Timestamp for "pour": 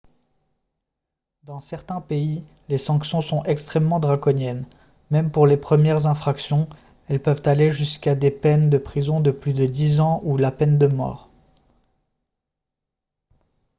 5.31-5.45